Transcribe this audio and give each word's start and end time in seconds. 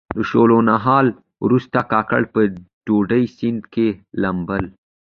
د 0.15 0.17
شولو 0.29 0.57
نهال 0.69 1.07
وروسته 1.45 1.79
کاکړ 1.91 2.21
په 2.33 2.39
ډډي 2.85 3.23
سیند 3.37 3.61
کې 3.73 3.87
لامبل. 4.21 4.63